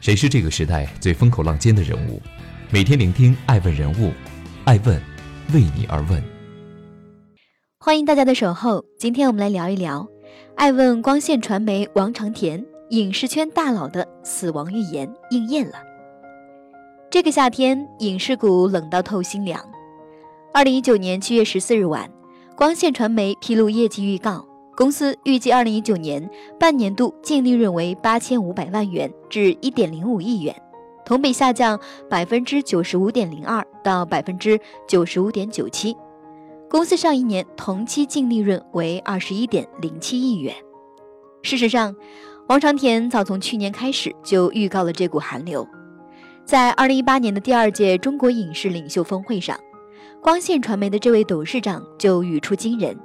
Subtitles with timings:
[0.00, 2.22] 谁是这个时代最风口浪尖的人物？
[2.70, 4.10] 每天聆听爱问人物，
[4.64, 4.98] 爱问
[5.52, 6.22] 为你而问。
[7.78, 10.08] 欢迎大家的守候，今天我们来聊一聊
[10.56, 15.74] 爱问光线传媒王长田影视圈大佬的死亡预言应验了。
[17.10, 19.62] 这个夏天，影视股冷到透心凉。
[20.54, 22.10] 二零一九年七月十四日晚，
[22.56, 24.46] 光线传媒披露业绩预告，
[24.76, 26.28] 公司预计二零一九年
[26.58, 30.54] 半年度净利润为八千五百万元至一点零五亿元，
[31.04, 31.78] 同比下降
[32.08, 35.94] 百分之九十五点零二到百分之九十五点九七。
[36.70, 40.54] 公司上一年同期净利润为二十一点零七亿元。
[41.42, 41.94] 事实上，
[42.48, 45.66] 王长田早从去年开始就预告了这股寒流。
[46.44, 49.58] 在二零一八年的第二届中国影视领袖峰会上，
[50.22, 52.96] 光线传媒的这位董事长就语出惊人：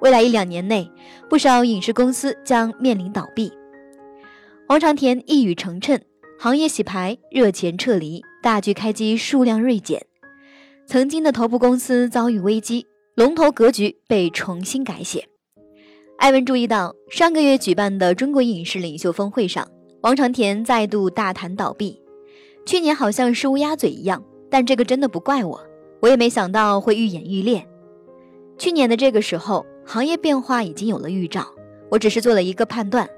[0.00, 0.90] 未来一两年内，
[1.28, 3.52] 不少影视公司将面临倒闭。
[4.68, 6.00] 王长田一语成谶，
[6.38, 10.06] 行业洗牌，热钱撤离，大剧开机数量锐减，
[10.86, 15.26] 曾经的头部公司遭遇危机，龙头格局被重新改写。
[16.18, 19.66] 艾文注意到，上个月举办的中国影视领袖峰会上，
[20.02, 22.00] 王长田再度大谈倒闭。
[22.64, 25.60] 去年好像是乌鸦嘴一样，但这个真的不怪我，
[26.00, 27.66] 我也没想到会愈演愈烈。
[28.58, 31.46] 去年的这个时候，行业变化已经有了预兆，
[31.90, 33.08] 我只是做了一个判断，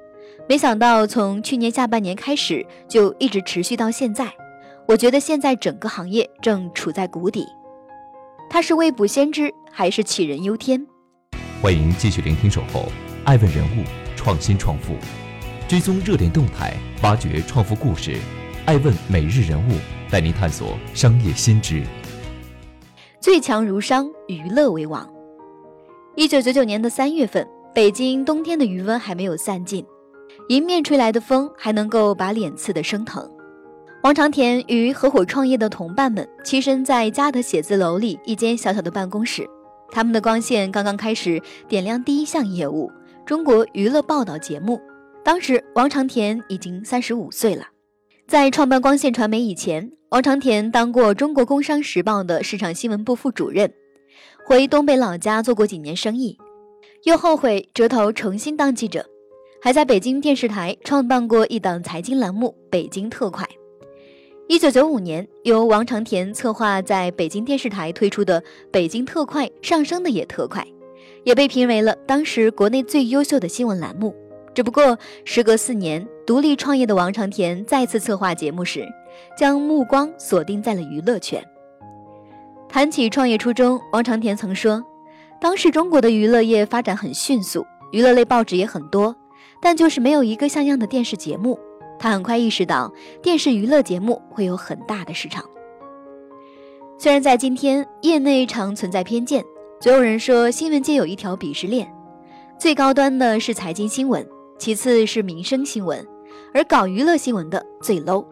[0.49, 4.33] 没想到从去年下半年开始就一直持续到现在。
[4.89, 7.47] 我觉得现在整个行业正处在谷底。
[8.51, 10.87] 他是未卜先知，还是杞人忧天？
[11.63, 12.81] 欢迎继续聆听《守候》，
[13.25, 13.85] 爱问人物，
[14.17, 14.95] 创新创富，
[15.69, 18.17] 追踪热点动态，挖掘创富故事。
[18.65, 19.73] 爱问每日人物
[20.11, 21.83] 带您探索商业新知。
[23.21, 25.12] 最强如商，娱乐为王。
[26.15, 29.83] 一九九九年的三月份，北京冬天的余温还没有散尽，
[30.51, 33.27] 迎面吹来的风还能够把脸刺得生疼。
[34.03, 39.49] 王长田与合伙创业的同伴们栖身在嘉德写字楼里一间小小的办公室，
[39.91, 42.93] 他们的光线刚刚开始点亮第一项业务——
[43.25, 44.79] 中国娱乐报道节目。
[45.25, 47.69] 当时，王长田已经三十五岁了。
[48.29, 53.73] 在创办光线传媒以前，王长田当过中国工商时报的市场新闻部副主任，
[54.45, 56.37] 回东北老家做过几年生意，
[57.05, 59.07] 又后悔折头重新当记者，
[59.63, 63.45] 还在北京电视台创办过一档财经栏目《北京特快》。
[64.49, 68.43] 一九九五年，由王长田策划在北京电视台推出的
[68.73, 70.67] 《北京特快》上升的也特快，
[71.23, 74.15] 也被评为了当时国内最优秀的新闻栏目。
[74.55, 78.85] 只不过，时隔四年，独立创业的王长田再次策划节目时，
[79.39, 81.43] 将目光锁定在了娱乐圈。
[82.73, 84.83] 谈起创业初衷，王长田曾说
[85.39, 89.15] ：“当时中国的娱乐业发展很迅速，娱乐类报纸也很多，
[89.61, 91.61] 但就是没有一个像样的电视节目。”
[92.01, 92.91] 他很快意识到，
[93.23, 95.45] 电视娱乐节目会有很大的市场。
[96.97, 99.45] 虽然在今天，业内常存在偏见，
[99.79, 101.87] 总有人说新闻界有一条鄙视链，
[102.59, 104.27] 最高端的是财经新闻。
[104.59, 106.03] 其次是民生新闻，
[106.55, 108.25] 而搞娱乐新闻的最 low。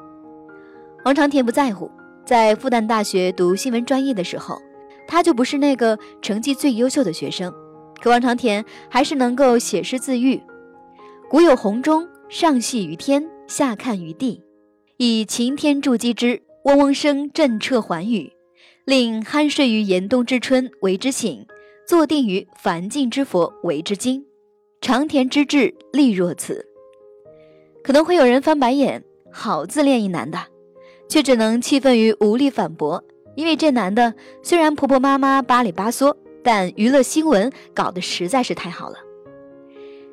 [1.04, 1.90] 王长田不在乎，
[2.30, 4.62] 在复旦大学读新闻专业的时候，
[5.08, 7.52] 他就不是那个成绩最优秀的学生，
[8.00, 10.40] 可王长田还是能够写诗自喻
[11.28, 14.40] ：“古有红钟，上系于天，下看于地，
[14.96, 18.32] 以擎天柱击之，嗡嗡声震彻寰宇，
[18.84, 21.44] 令酣睡于严冬之春为之醒，
[21.84, 24.24] 坐定于凡境之佛为之惊。”
[24.80, 26.64] 长田之志立若此，
[27.82, 29.02] 可能会有人翻白眼。
[29.32, 30.38] 好自恋一男的，
[31.10, 33.02] 却只能气愤于无力反驳，
[33.34, 38.96] 因为这男的虽然婆婆妈妈巴里巴嗦，但娱乐新闻搞得实在是太好了。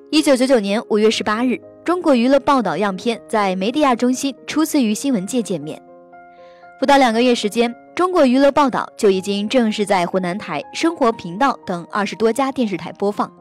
[0.10, 5.80] 一九九九年五月十八日，中国娱乐报道样片在梅地亚中心初次与新闻界见面。
[6.80, 13.32] 不到两个月时间，中国娱乐报道就已经正式在湖南台、生活频道等二十多家电视台播放。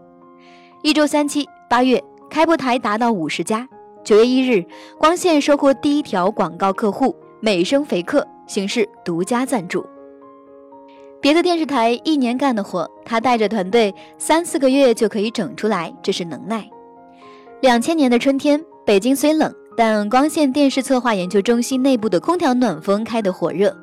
[0.83, 3.67] 一周三期，八月开播台达到五十家。
[4.05, 4.65] 九月一日，
[4.99, 9.85] 光线收获第一条广告客户美声肥客，形式独家赞助。
[11.21, 16.69] 别的电视台一年干的活，他带着团队三四个月就可以整出来，这是能耐。
[17.61, 23.77] 两千年的春天，北京虽冷，但光线电视策划研究中心内部的空调暖风开得火热，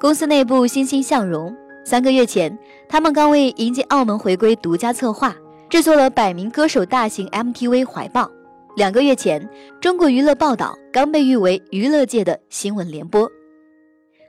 [0.00, 1.54] 公司内部欣欣向荣。
[1.84, 2.58] 三个月前，
[2.88, 5.34] 他们刚为迎接澳门回归独家策划。
[5.70, 8.30] 制作了百名歌手大型 MTV 怀抱。
[8.76, 9.48] 两个月前，
[9.80, 13.30] 中国娱乐报道刚被誉为娱乐界的新闻联播。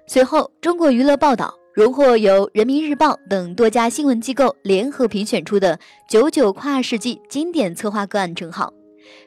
[0.05, 8.71] 随后，中国娱乐报道荣获由人民日报等多家新闻机构联合评选出的“九九跨世纪经典策划个案”称号，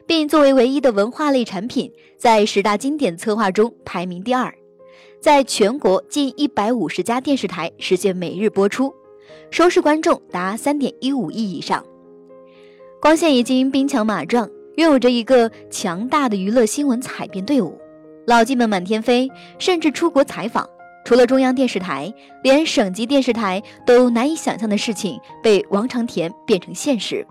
[0.07, 4.53] 并作为唯一的文化类产品，在十大经典策划中排名第二，
[5.19, 8.93] 在全国近一百五十家电视台实现每日播出，
[9.51, 11.83] 收视观众达三点一五亿以上。
[13.01, 17.77] 光线已经兵强马壮，拥有着一个强大的娱乐新闻采编队伍，
[18.25, 20.65] 老记们满天飞，甚至出国采访。
[21.03, 27.27] 除了中央电视台，连省级电视台都难以想象的事情被王长田变成现实。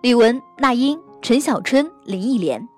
[0.00, 0.98] 李玟、那英。
[1.20, 2.68] 陈小春、林忆莲，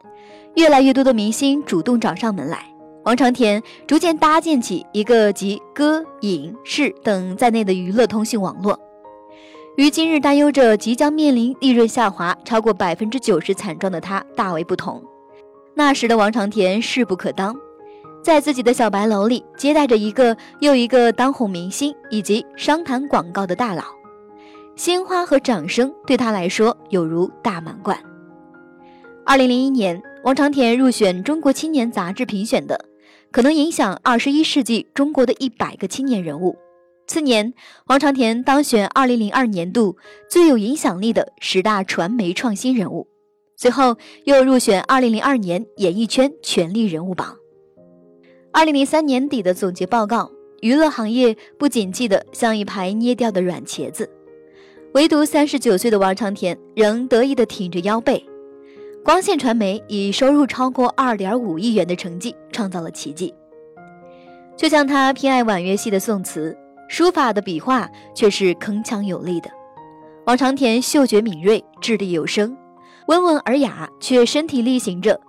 [0.57, 2.67] 越来越多的明星主动找上门来。
[3.05, 8.79] 王长田逐渐搭建起一个集歌、影、视等在内的娱乐通讯网络。
[9.77, 15.03] 与今日担忧着即将面临利润下滑超过百分之九十惨状的他大为不同。
[15.75, 17.57] 那时的王长田势不可当，
[18.23, 23.83] 在自己的小白楼里接待着一个又一个当红明星以及商谈广告的大佬，
[24.77, 27.99] 鲜花和掌声对他来说有如大满贯。
[29.27, 32.79] 二零零一年，王长田入选《中国青年》杂志评选的
[33.33, 36.57] 可能影响二十一世纪中国的一百个青年人物。
[37.07, 37.53] 次年，
[37.87, 39.97] 王长田当选二零零二年度
[40.29, 43.07] 最有影响力的十大传媒创新人物。
[43.57, 47.37] 随后又入选二零零二年演艺圈权力人物榜。
[48.53, 50.31] 二零零三年底的总结报告，
[50.61, 54.09] 娱乐行业不景气的像一排捏掉的软茄子，
[54.95, 58.25] 唯独三十九岁的王长田仍得意的挺着腰背。
[59.05, 63.35] 光线传媒以收入超过二点五亿元的成绩创造了奇迹。
[64.57, 66.57] 就像他偏爱婉约系的宋词，
[66.89, 69.51] 书法的笔画却是铿锵有力的。
[70.27, 72.57] 王长田嗅觉敏锐，掷地有声，
[73.09, 75.21] 温文尔雅，却身体力行着，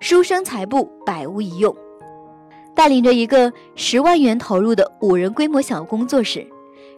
[0.00, 1.74] 书生才布百无一用。
[2.74, 6.46] 带领着一个十万元投入的五人规模小工作室，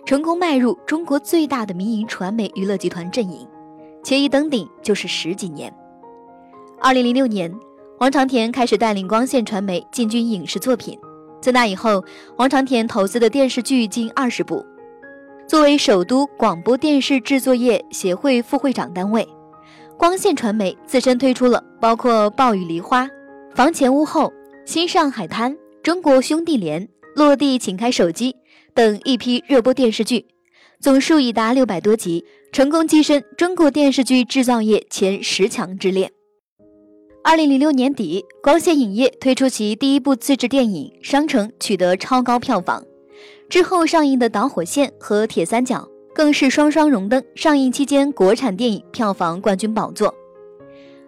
[0.04, 3.48] 成功迈入中国最大的民营传媒娱乐集团阵营，
[4.04, 5.74] 且一登顶就是十几年。
[6.78, 7.52] 二零零六年，
[7.98, 10.98] 王长田开始带领光线传媒进军影视作品。
[11.40, 12.04] 自那以后，
[12.36, 14.64] 王长田投资的电视剧近二十部。
[15.46, 19.26] 作为首都广播电视制作业协会副会长单位，
[19.96, 23.04] 光线传媒自身推出了包括《暴雨梨花》
[23.54, 24.24] 《房前屋后》
[24.64, 25.52] 《新上海滩》
[25.82, 26.82] 《中国兄弟连》
[27.16, 28.32] 《落地请开手机》
[28.74, 30.26] 等一批热播电视剧，
[30.78, 36.12] 总数已达六百多集，成功跻身中国电视剧制造业前十强之列。
[37.22, 42.82] 二零零六年底，光线影业推出其第一部自制电影《商城》，取得超高票房。
[43.50, 50.14] 之后上映的《导火线》和《铁三角》更是双双荣登上映期间国产电影票房冠军宝座。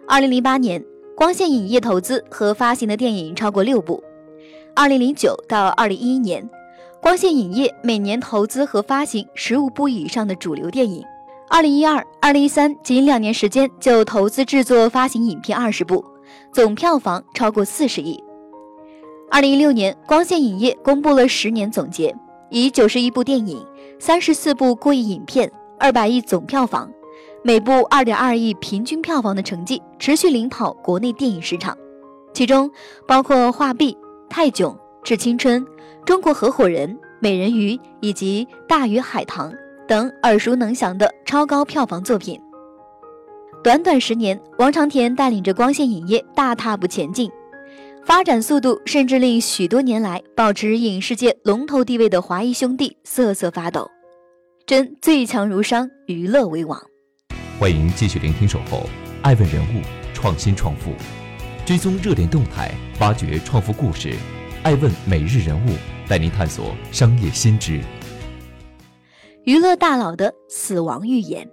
[0.07, 4.01] 二零零八年，光线影业投资和发行的电影超过六部。
[4.75, 6.47] 二零零九到二零一一年，
[7.01, 11.03] 光线影业每年投资和发行十五部以上的主流电影。
[11.53, 16.03] 二零一二、二零一三，仅两年时间就投资制作发行影片二十部，
[16.51, 18.19] 总票房超过四十亿。
[19.29, 22.15] 二零一六年，光线影业公布了十年总结，
[22.49, 23.63] 以九十一部电影、
[23.99, 26.91] 三十四部过亿影片、二百亿总票房，
[27.43, 31.77] 每部二点二亿平均票房的成绩，持续领跑国内电影市场。
[32.33, 32.71] 其中
[33.07, 33.93] 包括《画壁》
[34.27, 34.73] 《泰囧》
[35.03, 35.63] 《致青春》
[36.03, 36.89] 《中国合伙人》
[37.19, 39.51] 《美人鱼》以及《大鱼海棠》。
[39.93, 42.41] 等耳熟能详的超高票房作品。
[43.63, 47.29] 短短十年，王长田带领着光线影业大踏步前进，
[48.03, 53.87] 发展速度甚至令许多年来保持影视界龙头地位的华谊兄弟瑟瑟发抖。
[54.65, 56.81] 真最强如商，娱乐为王。
[57.59, 58.77] 欢迎继续聆听《守候》，
[59.21, 59.81] 爱问人物，
[60.11, 60.93] 创新创富，
[61.67, 64.15] 追踪热点动态，挖掘创富故事。
[64.63, 65.75] 爱问每日人物
[66.07, 67.79] 带您探索商业新知。
[69.45, 71.49] 娱乐大佬的死亡预言。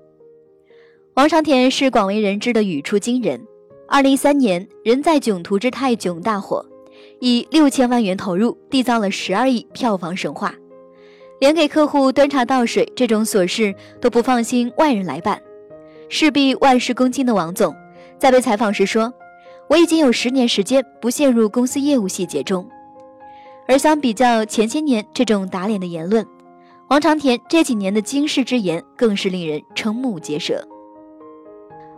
[1.14, 3.44] 王长田是广为人知的语出惊人。
[3.88, 6.64] 二零一三年，《人在囧途之泰囧》大火，
[7.18, 10.54] 以六千万元投入缔造了十二亿票房神话，
[11.40, 15.42] 连给客户端茶倒水这种琐事都不放心外人来办，
[16.08, 17.74] 势必万事恭敬的王总，
[18.20, 19.12] 在被采访时说
[19.68, 22.64] ：“我已经有十年时间不陷入公司业务细节中。”
[23.66, 26.24] 而相比较前些年这种打脸的言论。
[26.90, 30.66] 王长田这几年的惊世之言更是令人瞠目结舌。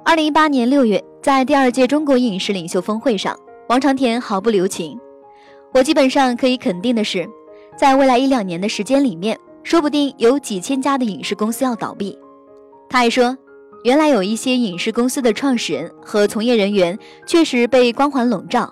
[0.04, 3.34] 二零一八年六月，在第二届中国影视领袖峰会上，
[3.70, 5.00] 王长田毫不留情
[5.72, 7.26] ：“我基本上可以肯定的是，
[7.74, 12.18] 在未来一两年的时间里面，说不定有几千家的影视公司要倒闭。”
[12.90, 13.34] 他还说
[13.84, 18.70] ：“原来有一些影视公司的创始人和从业人员确实被光环笼罩，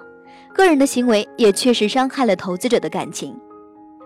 [0.53, 3.35] 个人的行为也确实伤害了投资者的感情，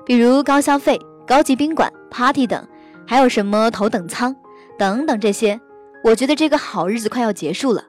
[0.07, 2.67] 比如高消费。”高级宾馆、party 等，
[3.07, 4.35] 还有什么头等舱
[4.79, 5.59] 等等这些，
[6.05, 7.85] 我觉得这个好日子快要结束了。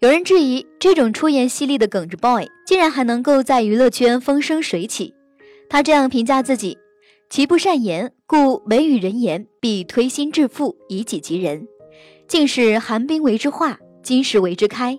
[0.00, 5.12] 有人质疑，这种出言犀利的耿直 boy 竟然还能够在娱乐圈风生水起。
[5.68, 6.78] 他这样评价自己
[7.28, 11.68] ：“其不善言，故美与人言，必推心置腹，以己及人。
[12.26, 14.98] 竟是寒冰为之化，金石为之开，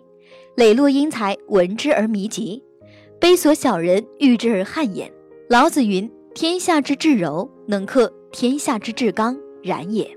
[0.56, 2.62] 磊落英才，闻之而迷极，
[3.20, 5.12] 悲所小人遇之而汗颜。”
[5.50, 10.10] 老子云：“天下之至柔，能克天下之至刚，然也。”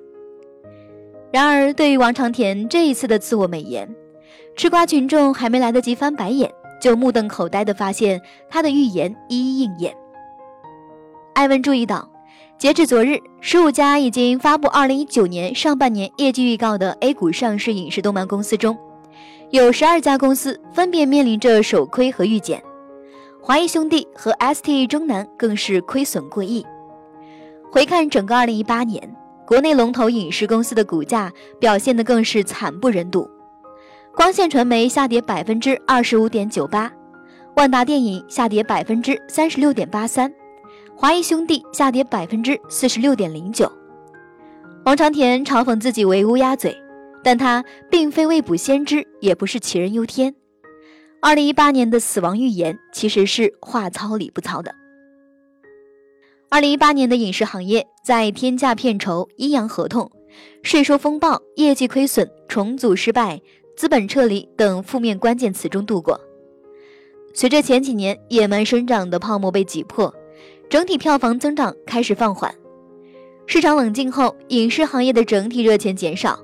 [1.33, 3.93] 然而，对于王长田这一次的自我美言，
[4.55, 6.49] 吃瓜群众还没来得及翻白眼，
[6.81, 9.93] 就目瞪口呆地发现他的预言一一应验。
[11.35, 12.09] 艾文注意到，
[12.57, 18.79] 截至昨日，十五家已经发布二零一九年上半年业绩预告的 A 股上市影视动漫公司中，
[19.51, 22.63] 有十二家公司分别面临着首亏和预减，
[23.43, 26.65] 华谊兄弟和 ST 中南更是亏损过亿。
[27.75, 33.29] 回看整个二零一八年，国内龙头影视公司的股价表现的更是惨不忍睹。
[34.15, 36.89] 光线传媒下跌百分之二十五点九八，
[37.57, 40.33] 万达电影下跌百分之三十六点八三，
[40.95, 43.69] 华谊兄弟下跌百分之四十六点零九。
[44.85, 46.81] 王长田嘲讽自己为乌鸦嘴，
[47.25, 50.33] 但他并非未卜先知，也不是杞人忧天。
[51.21, 54.73] 二零一八年的死亡预言其实是话糙理不糙的。
[56.55, 60.09] 二零一八年的影视行业在天价片酬、阴阳合同、
[60.63, 63.41] 税收风暴、业绩亏损、重组失败。
[63.77, 66.21] 资本撤离等负面关键词中度过。
[67.35, 70.15] 随着前几年野蛮生长的泡沫被挤破，
[70.71, 72.55] 整体票房增长开始放缓。
[73.49, 76.39] 市场冷静后，影视行业的整体热钱减少，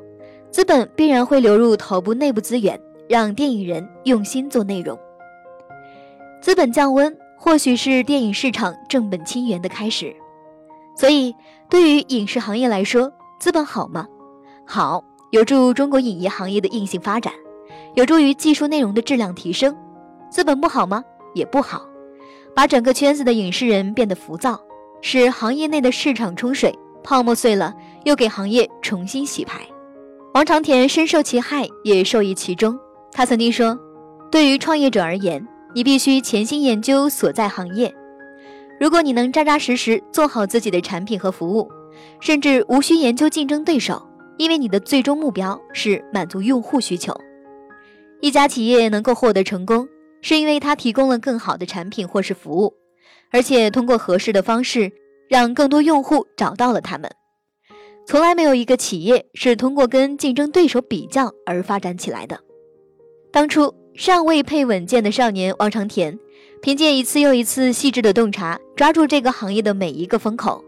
[0.51, 2.77] 资本必然会流入头部内部资源，
[3.09, 4.99] 让电影人用心做内容。
[6.43, 10.15] 资本降温，或许是电影市场正本清源的开始。
[10.95, 11.35] 所以，
[11.71, 14.07] 对于影视行业来说，资本好吗？
[14.65, 15.03] 好。
[15.31, 17.33] 有助中国影业行业的硬性发展，
[17.95, 19.73] 有助于技术内容的质量提升。
[20.29, 21.05] 资本不好吗？
[21.35, 21.87] 也不好，
[22.53, 24.61] 把整个圈子的影视人变得浮躁，
[25.01, 29.61] 使行业内的市场冲水，泡沫碎了，又给行业重新洗牌。
[30.35, 32.77] 王长田深受其害，也受益其中。
[33.13, 33.79] 他曾经说
[34.33, 37.95] ：“对于创业者而言，你必须潜心研究所在行业。
[38.79, 41.71] 如果你能扎扎实实做好自己的产品和服务，
[42.21, 44.07] 甚至无需研究竞争对手。”
[44.41, 47.15] 因为你的最终目标是满足用户需求，
[48.23, 49.87] 一家企业能够获得成功，
[50.23, 52.73] 是因为它提供了更好的产品或是服务，
[53.31, 54.91] 而且通过合适的方式
[55.29, 57.11] 让更多用户找到了他们。
[58.07, 62.41] 从来没有一个企业是通过跟竞争对手比较而发展起来的。
[63.31, 66.19] 当初尚未配稳健的少年王长田，
[66.63, 70.65] 凭借一次又一次细致的洞察，抓住这个行业的每一个风口。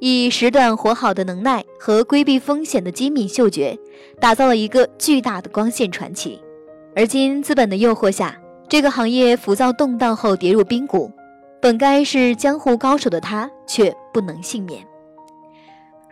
[0.00, 3.74] 以时短活好的能耐和规避风险的机敏嗅觉，
[4.20, 6.38] 打造了一个巨大的光线传奇。
[6.94, 11.10] 而今资本的诱惑下，这个行业浮躁动荡后跌入冰谷，
[11.62, 14.86] 本该是江湖高手的他却不能幸免。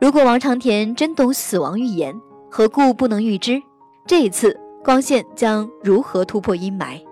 [0.00, 2.18] 如果王长田真懂死亡预言，
[2.50, 3.62] 何故不能预知
[4.06, 7.02] 这一次光线将如何突破阴霾？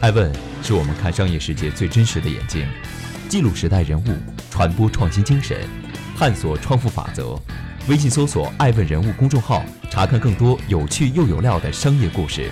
[0.00, 2.64] 爱问是我们看商业世界最真实的眼睛。
[3.28, 4.14] 记录时代人物，
[4.52, 5.68] 传播创新精神，
[6.16, 7.36] 探索创富法则。
[7.88, 12.48] 微信搜索“爱问人物”公众号，查看更多有趣又有料的商业故事。